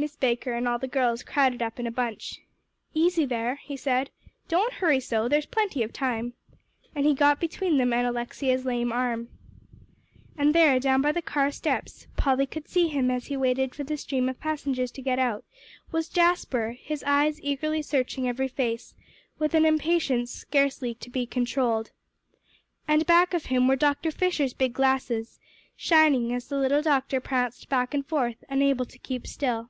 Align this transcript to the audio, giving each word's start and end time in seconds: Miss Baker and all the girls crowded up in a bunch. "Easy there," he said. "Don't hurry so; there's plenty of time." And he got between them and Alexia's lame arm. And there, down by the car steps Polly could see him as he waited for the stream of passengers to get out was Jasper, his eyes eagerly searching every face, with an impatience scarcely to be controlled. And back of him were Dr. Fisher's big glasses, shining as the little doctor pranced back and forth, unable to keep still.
Miss 0.00 0.16
Baker 0.16 0.54
and 0.54 0.66
all 0.66 0.78
the 0.78 0.88
girls 0.88 1.22
crowded 1.22 1.60
up 1.60 1.78
in 1.78 1.86
a 1.86 1.90
bunch. 1.90 2.40
"Easy 2.94 3.26
there," 3.26 3.56
he 3.56 3.76
said. 3.76 4.08
"Don't 4.48 4.72
hurry 4.72 4.98
so; 4.98 5.28
there's 5.28 5.44
plenty 5.44 5.82
of 5.82 5.92
time." 5.92 6.32
And 6.94 7.04
he 7.04 7.12
got 7.12 7.38
between 7.38 7.76
them 7.76 7.92
and 7.92 8.06
Alexia's 8.06 8.64
lame 8.64 8.92
arm. 8.92 9.28
And 10.38 10.54
there, 10.54 10.80
down 10.80 11.02
by 11.02 11.12
the 11.12 11.20
car 11.20 11.50
steps 11.50 12.06
Polly 12.16 12.46
could 12.46 12.66
see 12.66 12.88
him 12.88 13.10
as 13.10 13.26
he 13.26 13.36
waited 13.36 13.74
for 13.74 13.84
the 13.84 13.98
stream 13.98 14.30
of 14.30 14.40
passengers 14.40 14.90
to 14.92 15.02
get 15.02 15.18
out 15.18 15.44
was 15.92 16.08
Jasper, 16.08 16.78
his 16.80 17.04
eyes 17.06 17.38
eagerly 17.42 17.82
searching 17.82 18.26
every 18.26 18.48
face, 18.48 18.94
with 19.38 19.52
an 19.52 19.66
impatience 19.66 20.32
scarcely 20.32 20.94
to 20.94 21.10
be 21.10 21.26
controlled. 21.26 21.90
And 22.88 23.04
back 23.04 23.34
of 23.34 23.44
him 23.44 23.68
were 23.68 23.76
Dr. 23.76 24.10
Fisher's 24.10 24.54
big 24.54 24.72
glasses, 24.72 25.38
shining 25.76 26.32
as 26.32 26.48
the 26.48 26.56
little 26.56 26.80
doctor 26.80 27.20
pranced 27.20 27.68
back 27.68 27.92
and 27.92 28.06
forth, 28.06 28.42
unable 28.48 28.86
to 28.86 28.96
keep 28.98 29.26
still. 29.26 29.68